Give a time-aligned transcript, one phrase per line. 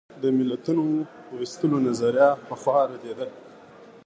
[0.21, 0.83] د ملتونو
[1.37, 3.27] وېستلو نظریه پخوا ردېده.